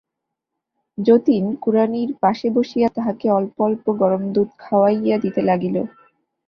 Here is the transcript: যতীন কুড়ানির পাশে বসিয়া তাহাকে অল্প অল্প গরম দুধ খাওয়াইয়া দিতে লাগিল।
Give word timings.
যতীন 0.97 1.43
কুড়ানির 1.55 2.11
পাশে 2.21 2.47
বসিয়া 2.49 2.87
তাহাকে 2.95 3.27
অল্প 3.31 3.55
অল্প 3.59 3.85
গরম 4.01 4.23
দুধ 4.33 4.49
খাওয়াইয়া 4.59 5.17
দিতে 5.17 5.41
লাগিল। 5.41 5.75